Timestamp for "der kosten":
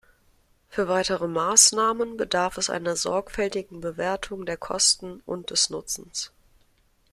4.47-5.21